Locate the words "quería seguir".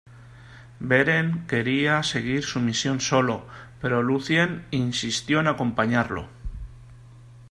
1.45-2.43